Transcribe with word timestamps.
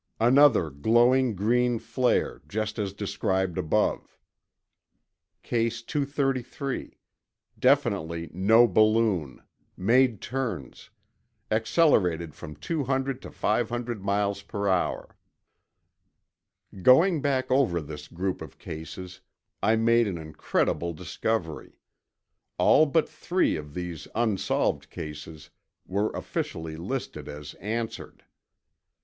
another 0.19 0.71
glowing 0.71 1.35
green 1.35 1.77
flare 1.77 2.41
just 2.47 2.79
as 2.79 2.91
described 2.91 3.55
above.... 3.55 4.17
Case 5.43 5.83
233... 5.83 6.97
definitely 7.59 8.27
no 8.33 8.65
balloon... 8.67 9.43
made 9.77 10.19
turns... 10.19 10.89
accelerated 11.51 12.33
from 12.33 12.55
200 12.55 13.21
to 13.21 13.29
500 13.29 14.03
miles 14.03 14.41
per 14.41 14.67
hour.... 14.67 15.17
Going 16.81 17.21
back 17.21 17.51
over 17.51 17.79
this 17.79 18.07
group 18.07 18.41
of 18.41 18.57
cases, 18.57 19.21
I 19.61 19.75
made 19.75 20.07
an 20.07 20.17
incredible 20.17 20.93
discovery: 20.93 21.77
All 22.57 22.87
but 22.87 23.07
three 23.07 23.55
of 23.55 23.75
these 23.75 24.07
unsolved 24.15 24.89
cases 24.89 25.51
were 25.85 26.09
officially 26.15 26.75
listed 26.75 27.27
as 27.29 27.53
answered. 27.61 28.25